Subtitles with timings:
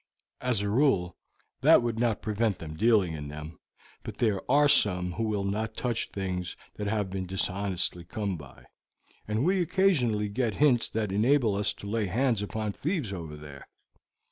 [0.41, 1.15] As a rule,
[1.61, 3.59] that would not prevent their dealing in them,
[4.01, 8.65] but there are some who will not touch things that have been dishonestly come by,
[9.27, 13.67] and we occasionally get hints that enable us to lay hands upon thieves over there."